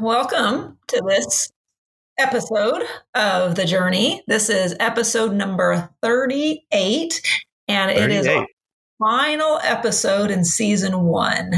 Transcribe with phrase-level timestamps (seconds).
[0.00, 1.52] welcome to this
[2.18, 2.82] episode
[3.14, 4.22] of The Journey.
[4.26, 7.20] This is episode number 38,
[7.68, 8.38] and it is 38.
[8.38, 8.46] our
[8.98, 11.52] final episode in season one.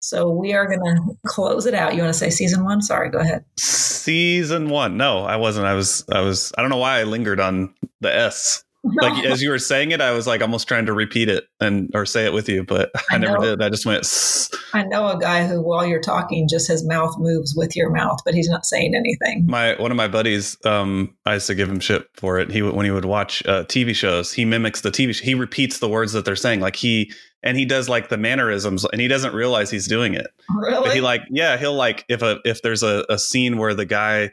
[0.00, 1.94] So we are going to close it out.
[1.94, 2.82] You want to say season one?
[2.82, 3.46] Sorry, go ahead.
[3.58, 4.98] Season one.
[4.98, 5.66] No, I wasn't.
[5.66, 6.04] I was.
[6.12, 6.52] I was.
[6.58, 8.62] I don't know why I lingered on the S.
[8.94, 11.90] Like as you were saying it, I was like almost trying to repeat it and
[11.94, 13.44] or say it with you, but I, I never know.
[13.56, 13.62] did.
[13.62, 14.00] I just went.
[14.00, 17.90] "S." I know a guy who, while you're talking, just his mouth moves with your
[17.90, 19.46] mouth, but he's not saying anything.
[19.46, 22.50] My one of my buddies, um, I used to give him shit for it.
[22.50, 25.14] He would- when he would watch uh, TV shows, he mimics the TV.
[25.14, 28.16] Sh- he repeats the words that they're saying, like he and he does like the
[28.18, 30.26] mannerisms, and he doesn't realize he's doing it.
[30.54, 30.82] Really?
[30.88, 33.84] But he like yeah, he'll like if a if there's a, a scene where the
[33.86, 34.30] guy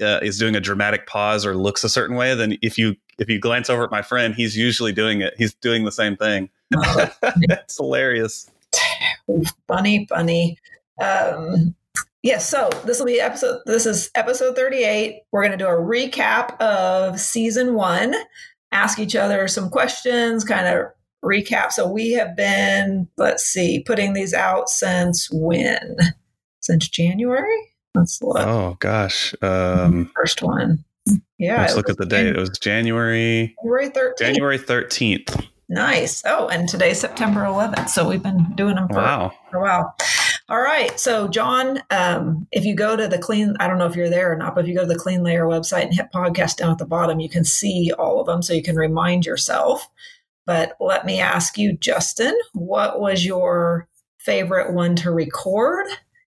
[0.00, 3.28] uh, is doing a dramatic pause or looks a certain way, then if you if
[3.28, 5.34] you glance over at my friend, he's usually doing it.
[5.36, 6.50] He's doing the same thing.
[6.74, 8.50] Oh, it's hilarious.
[9.68, 10.58] funny, funny.
[11.00, 11.74] Um,
[12.22, 13.60] yes, so this will be episode.
[13.66, 15.22] This is episode thirty-eight.
[15.32, 18.14] We're going to do a recap of season one.
[18.72, 20.86] Ask each other some questions, kind of
[21.24, 21.72] recap.
[21.72, 25.96] So we have been, let's see, putting these out since when?
[26.60, 27.72] Since January.
[27.94, 28.38] Let's look.
[28.38, 29.34] Oh gosh.
[29.42, 30.84] Um, First one.
[31.38, 31.60] Yeah.
[31.62, 32.26] let's look at the date.
[32.26, 34.18] It was January January thirteenth.
[34.18, 35.46] January thirteenth.
[35.68, 36.22] Nice.
[36.24, 37.88] Oh, and today's September 11th.
[37.88, 39.32] So we've been doing them for, Wow.
[39.50, 39.96] for a while.
[40.48, 40.98] All right.
[40.98, 44.32] So, John, um, if you go to the Clean, I don't know if you're there
[44.32, 46.70] or not, but if you go to the Clean Layer website and hit podcast down
[46.70, 49.88] at the bottom, you can see all of them so you can remind yourself.
[50.46, 55.86] But let me ask you, Justin, what was your favorite one to record?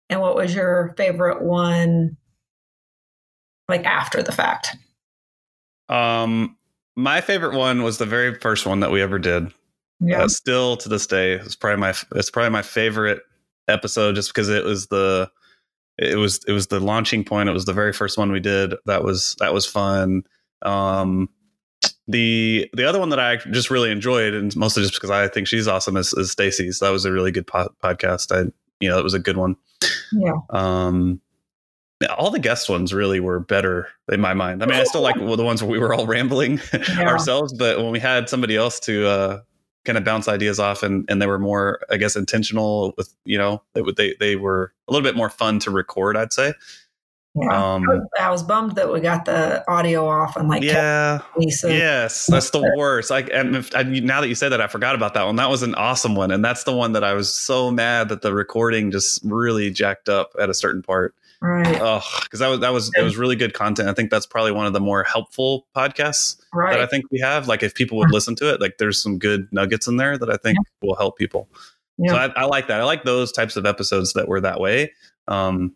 [0.10, 2.18] And what was your favorite one
[3.68, 4.76] like after the fact?
[5.90, 6.58] Um,
[6.96, 9.52] my favorite one was the very first one that we ever did.
[10.00, 10.24] Yeah.
[10.24, 13.22] Uh, still to this day, it's probably my it's probably my favorite
[13.68, 15.30] episode just because it was the
[15.98, 17.50] it was it was the launching point.
[17.50, 18.76] It was the very first one we did.
[18.86, 20.24] That was that was fun.
[20.62, 21.30] Um,
[22.08, 25.48] the the other one that I just really enjoyed, and mostly just because I think
[25.48, 26.80] she's awesome, is, is Stacy's.
[26.80, 28.32] That was a really good po- podcast.
[28.32, 29.56] I you know it was a good one.
[30.12, 30.38] yeah.
[30.52, 31.22] Um,
[32.18, 34.62] all the guest ones really were better in my mind.
[34.62, 37.08] I mean, I still like well, the ones where we were all rambling Yeah.
[37.08, 39.42] ourselves, but when we had somebody else to uh,
[39.86, 43.38] kind of bounce ideas off, and and they were more, I guess, intentional with you
[43.38, 46.16] know they would- they they were a little bit more fun to record.
[46.18, 46.54] I'd say.
[47.40, 47.74] Yeah.
[47.76, 47.86] Um,
[48.20, 51.20] I was bummed that we got the audio off and like yeah.
[51.50, 53.12] so Yes, that's the worst.
[53.12, 55.36] Like, and if, I, now that you said that, I forgot about that one.
[55.36, 58.24] That was an awesome one, and that's the one that I was so mad that
[58.24, 61.14] the recording just really jacked up at a certain part.
[61.42, 63.90] Right, Oh, because that was that was it was really good content.
[63.90, 66.72] I think that's probably one of the more helpful podcasts right.
[66.74, 67.48] that I think we have.
[67.48, 70.30] Like, if people would listen to it, like there's some good nuggets in there that
[70.30, 71.48] I think will help people.
[71.98, 72.12] Yeah.
[72.12, 72.82] So I, I like that.
[72.82, 74.94] I like those types of episodes that were that way.
[75.28, 75.76] Um,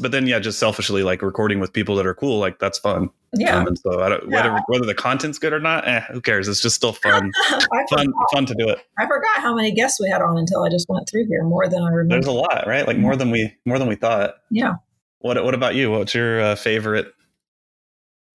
[0.00, 3.10] but then, yeah, just selfishly, like recording with people that are cool, like that's fun.
[3.34, 3.58] Yeah.
[3.58, 4.36] Um, and so I don't, Yeah.
[4.36, 6.48] whether whether the content's good or not, eh, who cares?
[6.48, 8.78] It's just still fun, fun, forgot, fun to do it.
[8.98, 11.68] I forgot how many guests we had on until I just went through here more
[11.68, 12.14] than I remember.
[12.14, 12.86] There's a lot, right?
[12.86, 14.36] Like more than we more than we thought.
[14.50, 14.74] Yeah.
[15.22, 15.90] What What about you?
[15.90, 17.12] What's your uh, favorite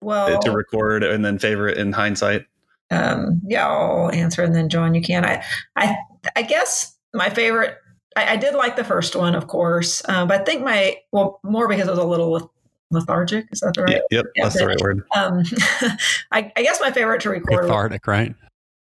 [0.02, 2.46] Well, to record, and then favorite in hindsight?
[2.90, 5.24] um, yeah, I'll answer, and then John, you can.
[5.24, 5.44] I,
[5.76, 5.96] I,
[6.36, 7.76] I guess my favorite.
[8.16, 11.40] I, I did like the first one, of course, um, but I think my well
[11.42, 12.48] more because it was a little leth-
[12.90, 13.46] lethargic.
[13.52, 14.00] Is that the right?
[14.10, 15.02] Yep, Yeah, that's the right word.
[15.14, 15.42] Um,
[16.32, 17.64] I, I guess my favorite to record.
[17.64, 18.34] was- Cathartic, right?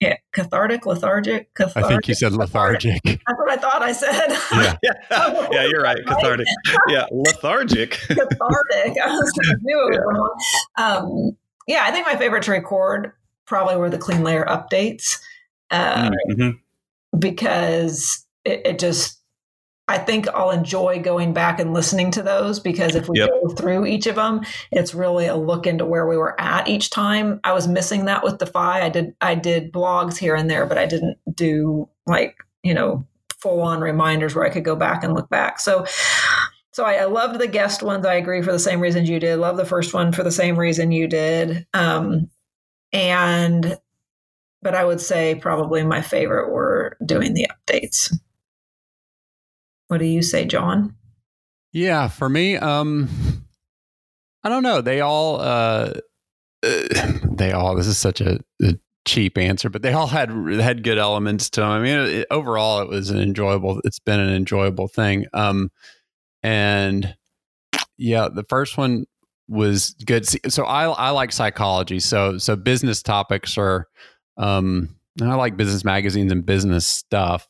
[0.01, 1.85] Yeah, cathartic, lethargic, cathartic.
[1.85, 3.01] I think you said lethargic.
[3.05, 4.31] That's what I thought I said.
[4.53, 4.75] Yeah.
[5.13, 5.99] Yeah, yeah, you're right.
[6.07, 6.47] Cathartic.
[6.89, 7.91] Yeah, lethargic.
[8.09, 8.97] cathartic.
[9.03, 10.37] I was I knew it was
[10.79, 10.85] Yeah.
[10.89, 11.03] wrong.
[11.29, 13.13] Um, yeah, I think my favorite to record
[13.47, 15.19] probably were the clean layer updates
[15.71, 16.59] uh, Mhm.
[17.19, 19.20] because it, it just.
[19.91, 23.29] I think I'll enjoy going back and listening to those because if we Yep.
[23.29, 26.91] go through each of them, it's really a look into where we were at each
[26.91, 27.41] time.
[27.43, 28.83] I was missing that with Defy.
[28.83, 33.05] I did I did blogs here and there, but I didn't do like you know
[33.41, 35.59] full on reminders where I could go back and look back.
[35.59, 35.87] So
[36.73, 38.07] so I, I loved the guest ones.
[38.07, 39.41] I agree for the same reasons you did.
[39.41, 41.67] Love the first one for the same reason you did.
[41.75, 42.31] Um,
[42.93, 43.77] and
[44.63, 48.15] but I would say probably my favorite were doing the updates.
[49.91, 50.95] What do you say, John?
[51.73, 53.09] Yeah, for me, um,
[54.45, 54.83] I don't know.
[54.83, 55.95] They all, uh,
[56.63, 57.75] uh, they all.
[57.75, 61.63] This is such a, a cheap answer, but they all had had good elements to
[61.63, 61.71] them.
[61.71, 63.81] I mean, it, overall, it was an enjoyable.
[63.83, 65.27] It's been an enjoyable thing.
[65.33, 65.73] Um,
[66.45, 67.17] and
[67.99, 69.07] yeah, the first one
[69.49, 70.25] was good.
[70.53, 71.99] So I I like psychology.
[71.99, 73.89] So so business topics are,
[74.37, 77.49] um, I like business magazines and business stuff,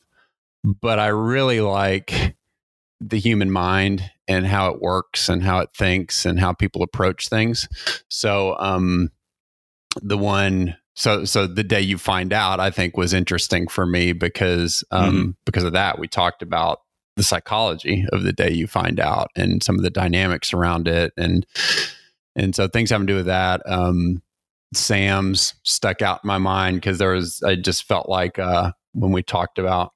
[0.63, 2.35] but I really like
[2.99, 7.29] the human mind and how it works and how it thinks and how people approach
[7.29, 7.67] things.
[8.09, 9.09] So, um,
[10.01, 14.13] the one so so the day you find out i think was interesting for me
[14.13, 15.35] because um Mhm.
[15.45, 16.79] because of that we talked about
[17.17, 21.11] the psychology of the day you find out and some of the dynamics around it
[21.17, 21.45] and
[22.37, 24.21] and so things having to do with that um
[24.73, 29.11] sam's stuck out in my mind because there was i just felt like uh when
[29.11, 29.91] we talked about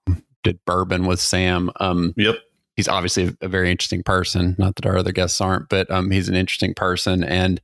[0.45, 2.35] did bourbon with sam um Yep.
[2.77, 4.55] he's obviously a, a very interesting person.
[4.57, 7.61] Not that our other guests aren't, but um, he's an interesting person, and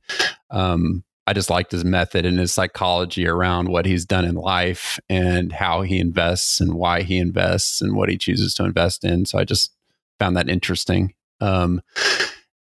[0.50, 4.98] um, I just liked his method and his psychology around what he's done in life
[5.08, 9.24] and how he invests and why he invests and what he chooses to invest in.
[9.26, 9.72] So I just
[10.18, 11.14] found that interesting.
[11.40, 11.80] Um,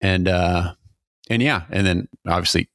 [0.01, 0.73] and uh,
[1.29, 2.69] and yeah, and then obviously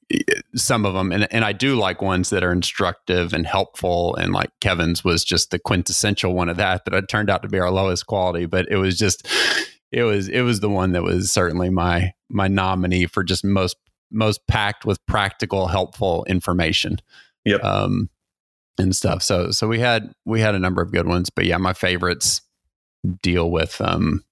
[0.55, 4.15] some of them, and and I do like ones that are instructive and helpful.
[4.17, 7.49] And like Kevin's was just the quintessential one of that that it turned out to
[7.49, 9.27] be our lowest quality, but it was just
[9.91, 13.77] it was it was the one that was certainly my my nominee for just most
[14.11, 16.99] most packed with practical, helpful information.
[17.45, 17.65] Yep.
[17.65, 18.11] Um,
[18.79, 19.23] and stuff.
[19.23, 22.43] So so we had we had a number of good ones, but yeah, my favorites
[23.23, 24.25] deal with um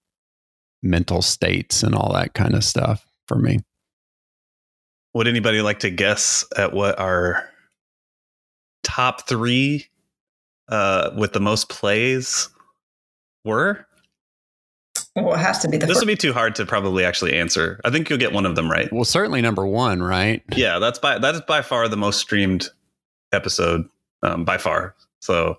[0.82, 3.60] mental states and all that kind of stuff for me.
[5.14, 7.48] Would anybody like to guess at what our
[8.84, 9.86] top three
[10.68, 12.48] uh, with the most plays
[13.44, 13.86] were?
[15.16, 16.06] Well, it has to be the This first.
[16.06, 17.80] would be too hard to probably actually answer.
[17.84, 18.90] I think you'll get one of them right.
[18.92, 20.42] Well, certainly number one, right?
[20.54, 22.68] Yeah, that's by that is by far the most streamed
[23.32, 23.88] episode
[24.22, 24.94] um, by far.
[25.20, 25.58] So,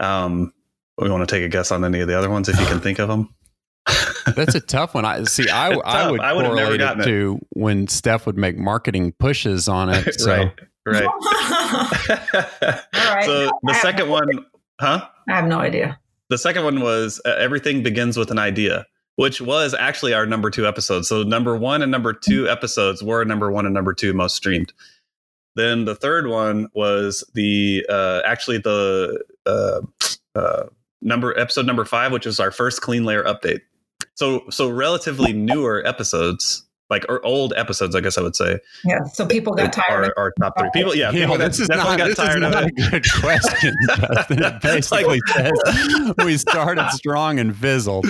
[0.00, 0.52] um,
[0.98, 2.80] we want to take a guess on any of the other ones if you can
[2.80, 3.34] think of them.
[4.36, 5.04] That's a tough one.
[5.04, 5.48] I see.
[5.48, 7.06] I It's I would I would never correlate it gotten it.
[7.06, 10.04] to when Steph would make marketing pushes on it.
[10.18, 10.52] So right,
[10.86, 11.04] right.
[12.94, 13.24] right.
[13.24, 14.28] So the second one,
[14.80, 15.06] huh?
[15.28, 15.98] I have no idea.
[16.30, 18.86] The second one was uh, everything begins with an idea,
[19.16, 21.04] which was actually our number two episode.
[21.06, 24.72] So number one and number two episodes were number one and number two most streamed.
[25.56, 29.80] Then the third one was the uh, actually the uh,
[30.34, 30.64] uh,
[31.00, 33.60] number episode number five, which is our first clean layer update.
[34.14, 39.02] So so relatively newer episodes, like or old episodes, I guess I would say, Yeah.
[39.04, 40.04] So people got tired.
[40.10, 40.70] are, are top three.
[40.72, 42.52] People, yeah, You people know, got, this is definitely not, got this is tired of
[42.54, 42.64] it.
[42.86, 44.42] a good question, Justin.
[44.44, 45.52] It basically says
[46.24, 48.06] we started strong and fizzled.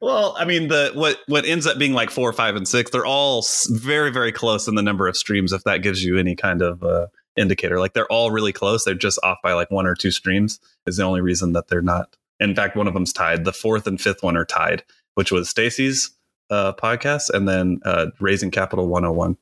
[0.00, 3.06] well, I mean, the what what ends up being like four, five, and six, they're
[3.06, 5.52] all very, very close in the number of streams.
[5.52, 7.06] If that gives you any kind of uh,
[7.36, 8.84] indicator, like they're all really close.
[8.84, 10.60] They're just off by like one or two streams.
[10.86, 12.14] Is the only reason that they're not.
[12.40, 13.44] In fact, one of them's tied.
[13.44, 14.84] The fourth and fifth one are tied,
[15.18, 16.12] which was Stacy's
[16.48, 19.36] uh, podcast, and then uh, Raising Capital 101.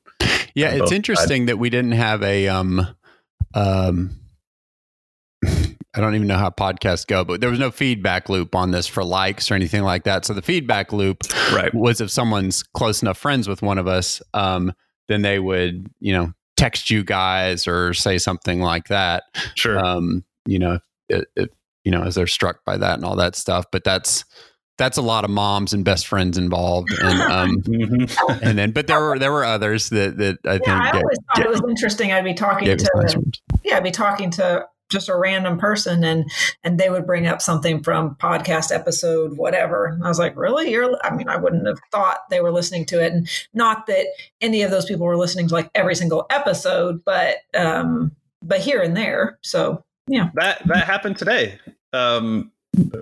[0.55, 0.93] Yeah, it's sides.
[0.93, 2.87] interesting that we didn't have a um
[3.53, 4.19] um
[5.95, 8.87] I don't even know how podcasts go, but there was no feedback loop on this
[8.87, 10.25] for likes or anything like that.
[10.25, 11.23] So the feedback loop
[11.55, 11.73] Right.
[11.75, 14.73] was if someone's close enough friends with one of us, um,
[15.09, 19.25] then they would, you know, text you guys or say something like that.
[19.57, 19.79] Sure.
[19.79, 20.81] Um, you know,
[21.11, 21.53] it, it,
[21.85, 23.67] you know, as they're struck by that and all that stuff.
[23.71, 24.25] But that's
[24.79, 28.43] that's a lot of moms and best friends involved, and um, Mhm.
[28.43, 31.19] and then but there were there were others that that I think I get- always
[31.27, 32.13] thought get- it was interesting.
[32.13, 33.41] I'd be talking gave us nice to ones.
[33.65, 36.31] yeah, I'd be talking to just a random person and
[36.63, 40.71] and they would bring up something from podcast episode whatever and i was like really
[40.71, 44.07] you're i mean i wouldn't have thought they were listening to it and not that
[44.41, 48.81] any of those people were listening to like every single episode but um but here
[48.81, 51.59] and there so yeah that that happened today
[51.93, 52.53] um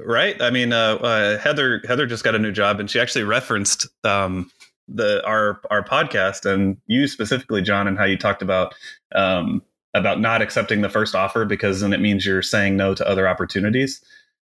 [0.05, 0.41] right?
[0.41, 3.87] I mean uh, uh heather heather just got a new job and she actually referenced
[4.05, 4.51] um
[4.89, 8.75] the our our podcast and you specifically john and how you talked about
[9.15, 9.63] um
[9.95, 13.29] about not accepting the first offer because then it means you're saying no to other
[13.29, 14.03] opportunities.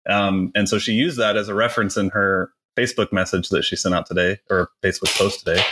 [0.08, 3.76] Um and so she used that as a reference in her facebook message that she
[3.76, 5.62] sent out today or facebook post today.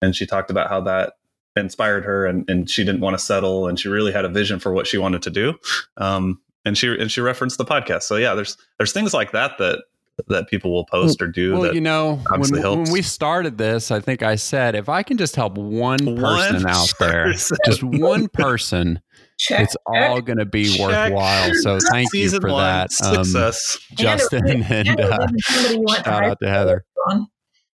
[0.00, 1.14] And she talked about how that
[1.56, 4.58] inspired her and, and she didn't want to settle and she really had a vision
[4.58, 5.54] for what she wanted to do.
[5.96, 9.52] Um, and she and she referenced the podcast so yeah there's there's things like that
[9.58, 9.78] that
[10.28, 13.58] that people will post or do Well, that you know, when, obviously when we started
[13.58, 17.24] this, I think I said if I can just help one person One out there,
[17.32, 17.58] person.
[17.66, 19.00] just one person,
[19.38, 20.80] check it's all going to be Check.
[20.80, 21.52] worthwhile.
[21.60, 23.24] So thank you for one that, um,
[23.94, 26.84] Justin, and, and it uh, even somebody you went to shout out to Heather.
[27.06, 27.18] with,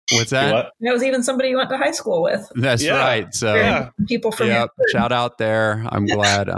[0.09, 0.51] What's that?
[0.53, 0.73] What?
[0.81, 2.97] And it was even somebody you went to high school with That's Yeah.
[2.97, 3.35] right.
[3.35, 3.91] So Yeah.
[4.09, 4.71] people from Yep.
[4.93, 5.85] Shout out there.
[5.91, 6.49] I'm glad.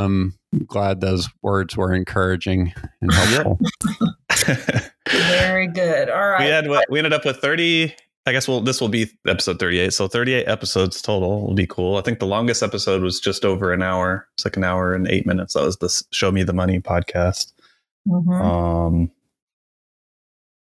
[0.52, 3.58] I'm glad those words were encouraging and helpful.
[5.10, 7.94] very good all right we had what we ended up with 30
[8.26, 11.96] i guess well this will be episode 38 so 38 episodes total will be cool
[11.96, 15.06] i think the longest episode was just over an hour it's like an hour and
[15.08, 17.52] eight minutes that was the show me the money podcast
[18.08, 18.40] Mhm.
[18.40, 19.10] um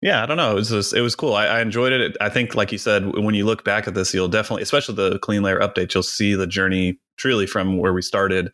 [0.03, 0.53] yeah, I don't know.
[0.53, 1.35] It was just, it was cool.
[1.35, 2.17] I, I, enjoyed it.
[2.23, 5.19] I think, like you said, when you look back at this, you'll definitely, especially the
[5.19, 8.51] clean layer update, you'll see the journey truly from where we started,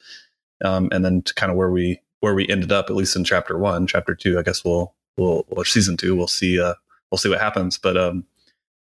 [0.65, 2.91] um, and then to kind of where we where we ended up.
[2.91, 6.29] At least in chapter one, chapter two, I guess we'll we'll or season two, we'll
[6.29, 6.75] see uh,
[7.11, 7.79] we'll see what happens.
[7.79, 8.25] But um,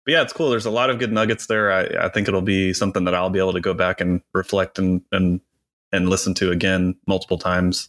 [0.04, 0.50] but yeah, it's cool.
[0.50, 1.72] There's a lot of good nuggets there.
[1.72, 4.78] I, I think it'll be something that I'll be able to go back and reflect
[4.78, 5.40] and and
[5.92, 7.88] and listen to again multiple times.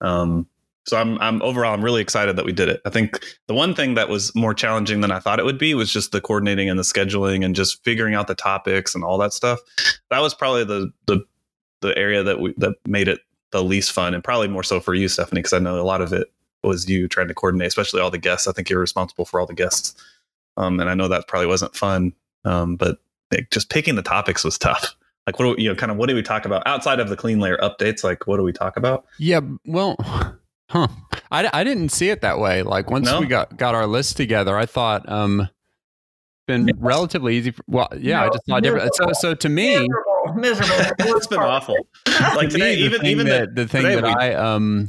[0.00, 0.46] Um,
[0.86, 2.80] so I'm I'm overall I'm really excited that we did it.
[2.86, 5.74] I think the one thing that was more challenging than I thought it would be
[5.74, 9.18] was just the coordinating and the scheduling and just figuring out the topics and all
[9.18, 9.58] that stuff.
[10.10, 11.20] That was probably the the
[11.82, 13.20] the area that we that made it
[13.52, 16.00] the least fun and probably more so for you, Stephanie, because I know a lot
[16.00, 18.46] of it was you trying to coordinate, especially all the guests.
[18.46, 19.94] I think you're responsible for all the guests,
[20.56, 22.12] um, and I know that probably wasn't fun.
[22.44, 22.98] Um, but
[23.32, 24.94] like, just picking the topics was tough.
[25.26, 27.10] Like, what do we, you know, kind of what do we talk about outside of
[27.10, 28.02] the clean layer updates?
[28.02, 29.04] Like, what do we talk about?
[29.18, 29.96] Yeah, well,
[30.70, 30.88] Huh.
[31.30, 32.62] I, I didn't see it that way.
[32.62, 33.20] Like once no?
[33.20, 35.48] we got, got our list together, I thought, um,
[36.48, 37.52] been relatively easy.
[37.52, 38.94] For, well, yeah, no, I just thought different.
[38.96, 40.74] So, so to me, miserable, miserable.
[41.16, 41.76] it's been awful.
[42.34, 44.88] Like today, me, even even that, the, the thing that we, I um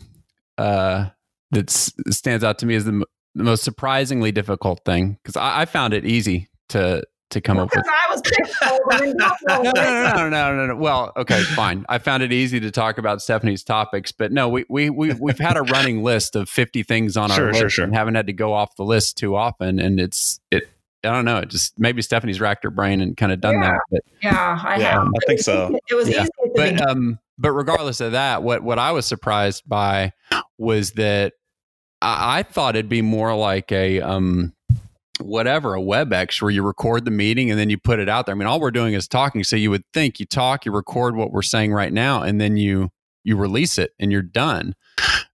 [0.58, 1.10] uh
[1.51, 3.04] that stands out to me is the, m-
[3.36, 7.70] the most surprisingly difficult thing because I, I, found it easy to to come up
[7.75, 7.86] with.
[7.88, 8.22] I was
[8.89, 10.75] no, no, no, no, no, no, no.
[10.75, 11.86] Well, okay, fine.
[11.88, 15.38] I found it easy to talk about Stephanie's topics, but no, we we we we've
[15.38, 17.86] had a running list of fifty things on sure, our list sure, sure.
[17.86, 20.68] and haven't had to go off the list too often, and it's it.
[21.03, 21.38] I don't know.
[21.38, 23.72] It just maybe Stephanie's racked her brain and kind of done yeah.
[23.72, 23.79] that.
[23.91, 25.08] But yeah, I yeah, have.
[25.08, 25.77] I think so.
[25.89, 26.24] It was yeah.
[26.24, 30.12] easy, but um, but regardless of that, what what I was surprised by
[30.58, 31.34] was that
[32.01, 34.53] I, I thought it'd be more like a um
[35.22, 38.34] whatever a WebEx where you record the meeting and then you put it out there.
[38.34, 39.44] I mean, all we're doing is talking.
[39.44, 42.58] So you would think you talk, you record what we're saying right now, and then
[42.58, 42.91] you
[43.24, 44.75] you release it and you're done.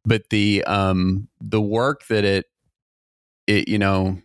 [0.06, 2.46] But the um the work that it
[3.48, 4.20] it you know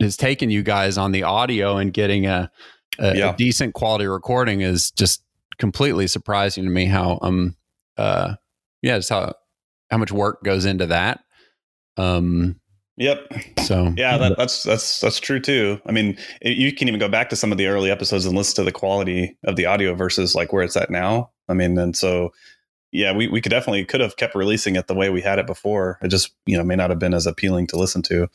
[0.00, 2.50] has taken you guys on the audio and getting a
[2.98, 3.32] a, yeah.
[3.32, 5.22] a decent quality recording is just
[5.58, 7.56] completely surprising to me how um
[7.96, 8.34] uh
[8.82, 9.32] yeah just how
[9.90, 11.20] how much work goes into that
[11.96, 12.60] um
[13.00, 13.32] Yep.
[13.60, 15.80] So yeah, that, that's that's that's true too.
[15.86, 18.36] I mean, it, you can even go back to some of the early episodes and
[18.36, 21.30] listen to the quality of the audio versus like where it's at now.
[21.48, 22.30] I mean, and so
[22.92, 25.46] yeah, we we could definitely could have kept releasing it the way we had it
[25.46, 25.98] before.
[26.02, 28.28] It just you know may not have been as appealing to listen to.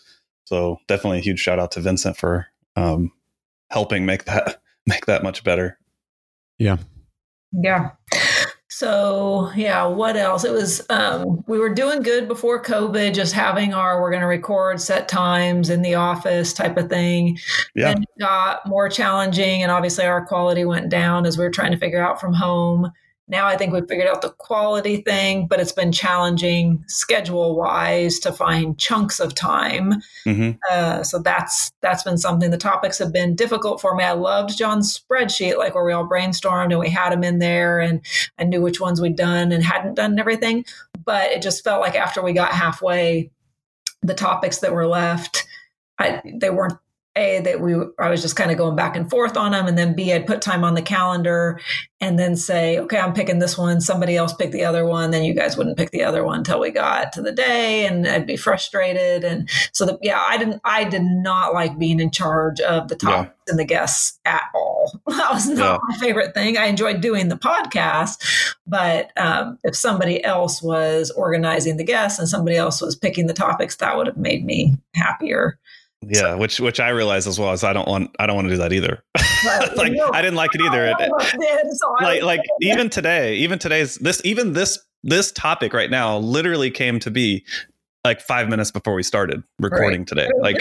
[0.45, 3.11] So definitely a huge shout out to Vincent for um,
[3.69, 5.77] helping make that make that much better.
[6.57, 6.77] Yeah.
[7.51, 7.91] Yeah.
[8.69, 10.43] So yeah, what else?
[10.43, 14.27] It was um, we were doing good before COVID, just having our we're going to
[14.27, 17.39] record set times in the office type of thing.
[17.73, 17.93] Yeah.
[17.93, 21.71] Then it got more challenging, and obviously our quality went down as we were trying
[21.71, 22.91] to figure out from home.
[23.27, 28.19] Now I think we've figured out the quality thing, but it's been challenging schedule wise
[28.19, 29.95] to find chunks of time.
[30.27, 30.57] Mm-hmm.
[30.69, 32.51] Uh, so that's that's been something.
[32.51, 34.03] The topics have been difficult for me.
[34.03, 37.79] I loved John's spreadsheet, like where we all brainstormed and we had them in there,
[37.79, 38.01] and
[38.37, 40.65] I knew which ones we'd done and hadn't done and everything.
[41.03, 43.31] But it just felt like after we got halfway,
[44.03, 45.47] the topics that were left,
[45.97, 46.77] I, they weren't
[47.15, 49.77] a that we I was just kind of going back and forth on them, and
[49.77, 51.59] then B I'd put time on the calendar,
[52.01, 53.79] and then say, okay, I'm picking this one.
[53.81, 55.11] Somebody else pick the other one.
[55.11, 58.07] Then you guys wouldn't pick the other one until we got to the day, and
[58.07, 59.23] I'd be frustrated.
[59.23, 60.61] And so, the, yeah, I didn't.
[60.65, 63.51] I did not like being in charge of the topics yeah.
[63.51, 64.75] and the guests at all.
[65.15, 65.77] That was not yeah.
[65.87, 66.57] my favorite thing.
[66.57, 72.29] I enjoyed doing the podcast, but um, if somebody else was organizing the guests and
[72.29, 75.57] somebody else was picking the topics, that would have made me happier.
[76.01, 78.47] Yeah, so, which which I realize as well as I don't want I don't want
[78.47, 79.03] to do that either.
[79.45, 79.75] Right.
[79.75, 80.93] like I didn't like it either.
[80.97, 86.17] It, so like like even today, even today's this even this this topic right now
[86.17, 87.45] literally came to be
[88.05, 90.07] like five minutes before we started recording right.
[90.07, 90.29] today.
[90.39, 90.57] Like,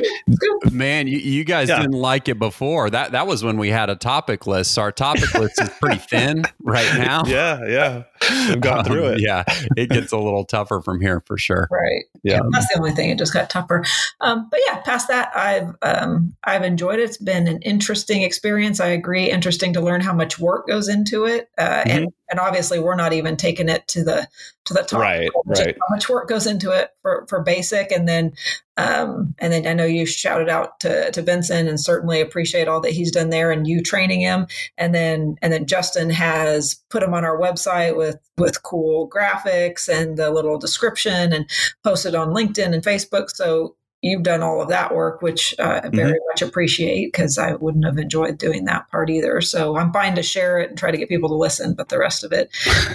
[0.73, 1.79] man, you, you guys yeah.
[1.79, 2.89] didn't like it before.
[2.89, 4.73] That that was when we had a topic list.
[4.73, 7.23] So our topic list is pretty thin right now.
[7.27, 8.03] Yeah, yeah,
[8.49, 9.21] we've gone um, through it.
[9.21, 9.45] Yeah,
[9.77, 11.69] it gets a little tougher from here for sure.
[11.71, 12.05] Right.
[12.23, 13.11] Yeah, that's the only thing.
[13.11, 13.85] It just got tougher.
[14.21, 17.05] Um, but yeah, past that, I've um, I've enjoyed it.
[17.05, 18.81] It's been an interesting experience.
[18.81, 19.31] I agree.
[19.31, 21.91] Interesting to learn how much work goes into it, uh, mm-hmm.
[21.91, 24.29] and and obviously we're not even taking it to the
[24.65, 25.01] to the top.
[25.01, 25.77] Right, right.
[25.81, 28.33] How much work goes into it for, for basic, and then
[28.77, 32.81] um, and then I know you shouted out to to Vincent, and certainly appreciate all
[32.81, 37.03] that he's done there, and you training him, and then and then Justin has put
[37.03, 41.49] him on our website with with cool graphics and the little description, and
[41.85, 43.31] posted on LinkedIn and Facebook.
[43.31, 46.27] So you've done all of that work, which uh, I very mm-hmm.
[46.29, 49.41] much appreciate because I wouldn't have enjoyed doing that part either.
[49.41, 51.99] So I'm fine to share it and try to get people to listen, but the
[51.99, 52.51] rest of it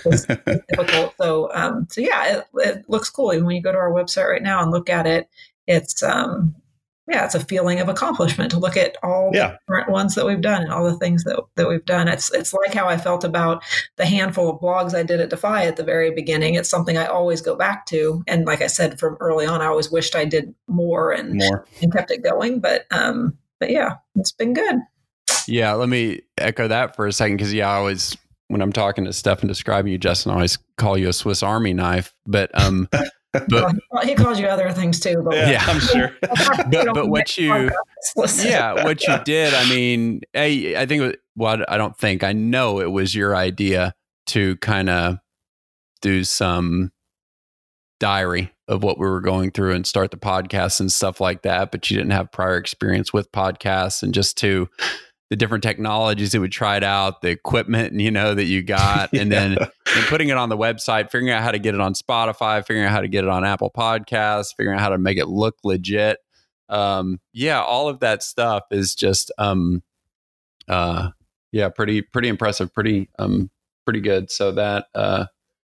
[0.05, 0.25] is
[0.69, 1.15] difficult.
[1.19, 3.33] So, um, so yeah, it, it, looks cool.
[3.33, 5.29] Even when you go to our website right now and look at it,
[5.69, 6.55] it's um,
[7.07, 9.47] yeah, it's a feeling of accomplishment to look at all Yeah.
[9.51, 12.07] the different ones that we've done and all the things that, that we've done.
[12.07, 13.63] It's it's like how I felt about
[13.97, 16.53] the handful of blogs I did at Defy at the very beginning.
[16.55, 18.23] It's something I always go back to.
[18.27, 21.65] And like I said from early on, I always wished I did more and, More.
[21.81, 22.59] and kept it going.
[22.59, 24.75] But um, but yeah, it's been good.
[25.47, 28.15] Yeah, let me echo that for a second because yeah, I always
[28.49, 31.41] when I'm talking to Steph and describing you, Justin, I always call you a Swiss
[31.41, 32.13] Army knife.
[32.27, 32.87] But um,
[33.31, 35.21] but he calls you other things too.
[35.23, 35.65] But Yeah, Yeah.
[35.67, 36.15] I'm sure.
[36.21, 37.69] but, but what you
[38.43, 42.33] yeah what you did i mean I, I think it well i don't think i
[42.33, 43.93] know it was your idea
[44.27, 45.17] to kind of
[46.01, 46.91] do some
[47.99, 51.71] diary of what we were going through and start the podcast and stuff like that
[51.71, 54.69] but you didn't have prior experience with podcasts and just to
[55.29, 59.31] the different technologies that we tried out the equipment you know that you got and
[59.31, 59.57] then
[59.95, 62.85] and putting it on the website, figuring out how to get it on Spotify, figuring
[62.85, 65.57] out how to get it on Apple Podcasts, figuring out how to make it look
[65.63, 66.19] legit.
[66.69, 69.81] Um, yeah, all of that stuff is just um,
[70.67, 71.09] uh,
[71.51, 73.49] yeah, pretty pretty impressive, pretty um,
[73.85, 74.31] pretty good.
[74.31, 75.25] So that uh,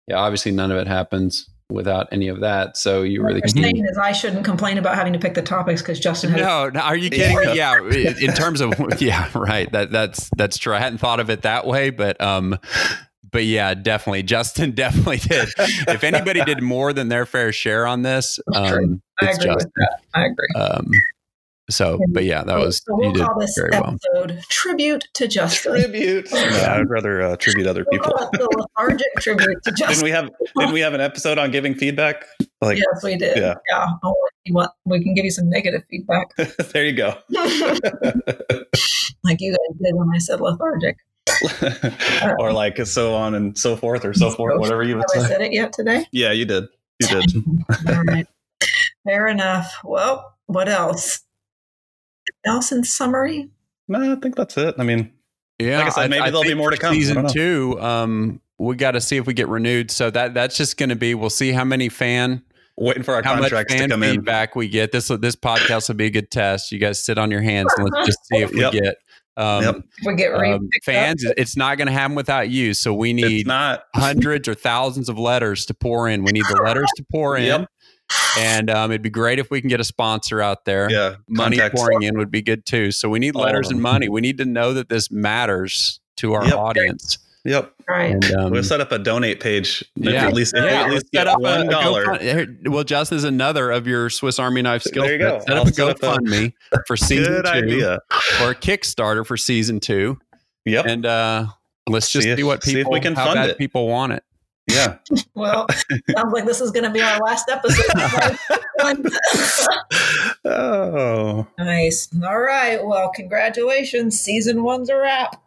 [0.08, 2.78] yeah, obviously none of it happens without any of that.
[2.78, 6.00] So you really saying is I shouldn't complain about having to pick the topics because
[6.00, 7.56] Justin no, no, are you kidding me?
[7.56, 7.80] Yeah.
[8.20, 9.72] In terms of yeah, right.
[9.72, 10.74] That that's that's true.
[10.74, 12.60] I hadn't thought of it that way, but um,
[13.32, 14.24] but yeah, definitely.
[14.24, 15.50] Justin definitely did.
[15.58, 19.58] If anybody did more than their fair share on this, um, I it's agree with
[19.66, 19.72] Justin.
[19.78, 20.02] that.
[20.14, 20.48] I agree.
[20.62, 20.92] Um,
[21.70, 23.98] so, but yeah, that was so you we'll did call this very well.
[24.50, 25.80] tribute to Justin.
[25.80, 26.30] Tribute.
[26.34, 28.12] No, I'd rather uh, tribute other people.
[28.34, 29.88] the lethargic tribute to Justin.
[29.88, 32.26] Didn't we have Didn't we have an episode on giving feedback?
[32.62, 33.38] Like, yes, we did.
[33.38, 33.54] yeah.
[33.70, 33.88] Yeah.
[34.04, 36.36] Oh, you want, we can give you some negative feedback,
[36.74, 37.16] there you go.
[39.24, 40.98] like you guys did when I said lethargic.
[42.40, 45.28] or like so on and so forth or so forth, whatever you would Have I
[45.28, 45.34] say.
[45.34, 46.06] said it yet today?
[46.12, 46.66] Yeah, you did.
[47.00, 47.36] You did.
[47.96, 48.28] All right.
[49.06, 49.74] Fair enough.
[49.84, 51.22] Well, what else?
[52.46, 53.50] Else in summary?
[53.88, 54.76] No, I think that's it.
[54.78, 55.12] I mean,
[55.60, 56.94] Yeah, Like I said, maybe there'll be more to come.
[56.94, 59.92] Season two, um, we got to see if we get renewed.
[59.92, 61.16] So that that's just going to be.
[61.16, 62.44] We'll see how many fan
[62.78, 64.16] waiting for our how much contracts to fan come in.
[64.18, 64.92] feedback we get.
[64.92, 66.72] This this podcast will be a good test.
[66.72, 68.72] You guys sit on your hands and let's just see if we Yep.
[68.74, 68.96] get
[69.38, 69.76] um, Yep.
[70.06, 70.94] We get um, picked up?
[70.94, 71.26] fans.
[71.38, 72.74] It's not going to happen without you.
[72.74, 73.84] So we need not.
[73.96, 76.24] hundreds or thousands of letters to pour in.
[76.24, 77.46] We need the letters to pour in.
[77.46, 77.68] Yep.
[78.38, 80.92] And um, it'd be great if we can get a sponsor out there.
[80.92, 81.16] Yeah.
[81.30, 81.80] Money contacts.
[81.80, 82.92] pouring in would be good too.
[82.92, 84.10] So we need All of letters and money.
[84.10, 86.54] We need to know that this matters to our Yep.
[86.56, 87.18] audience.
[87.44, 87.74] Yep.
[87.90, 88.12] right.
[88.12, 89.84] And um, We'll set up a donate page.
[89.96, 90.28] Yeah.
[90.28, 92.06] At least, yeah, at let's least set get up one a dollar.
[92.06, 95.40] GoFund- here- Well, just as another of your Swiss Army knife skills, There you go.
[95.40, 96.54] set I'll up a set up a- GoFundMe
[96.86, 98.00] for season Good two idea.
[98.42, 100.20] or a Kickstarter for season two,
[100.66, 100.86] Yep.
[100.86, 101.46] and uh,
[101.90, 103.58] let's just See see, if- what see if people we can how fund bad it.
[103.58, 104.24] people want it.
[104.68, 104.98] Yeah.
[105.34, 105.66] Well,
[106.16, 108.38] sounds like this is going to be our last episode.
[110.46, 111.48] oh.
[111.58, 112.10] nice.
[112.24, 112.86] All right.
[112.86, 114.20] Well, congratulations.
[114.20, 115.42] Season one's a wrap.